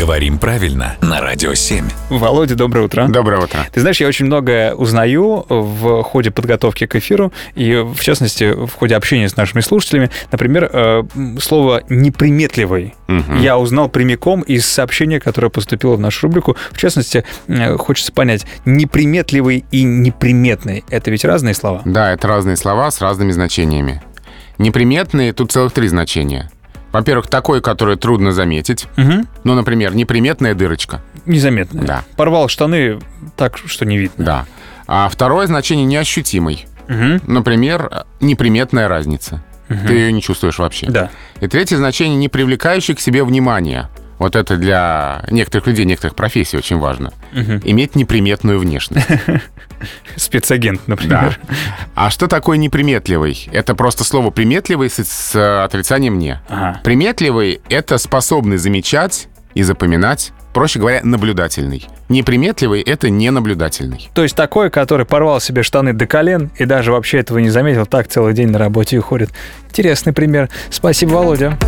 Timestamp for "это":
20.88-21.10, 22.14-22.26, 44.34-44.56, 53.52-53.74, 57.68-57.98, 62.86-63.10